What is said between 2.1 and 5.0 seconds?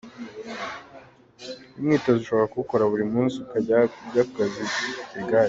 ushobora kuwukora buri munsi, ukajya ujya ku kazi ku